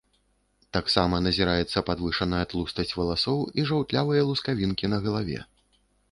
Таксама 0.75 1.15
назіраецца 1.25 1.83
падвышаная 1.89 2.39
тлустасць 2.53 2.93
валасоў 2.99 3.39
і 3.61 3.65
жаўтлявыя 3.71 4.21
лускавінкі 4.31 4.85
на 4.95 5.01
галаве. 5.05 5.37